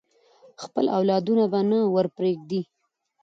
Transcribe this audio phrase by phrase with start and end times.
[0.63, 2.61] خپل اولادونه به نه ورپریږدي.